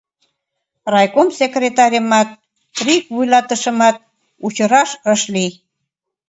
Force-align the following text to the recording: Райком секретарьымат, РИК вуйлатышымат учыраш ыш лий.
Райком 0.93 1.27
секретарьымат, 1.39 2.29
РИК 2.85 3.03
вуйлатышымат 3.13 3.95
учыраш 4.45 4.91
ыш 5.13 5.21
лий. 5.33 5.51